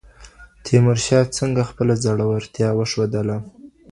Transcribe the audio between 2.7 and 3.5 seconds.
وښودله؟